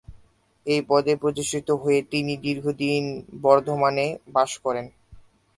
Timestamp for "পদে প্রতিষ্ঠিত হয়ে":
0.89-1.99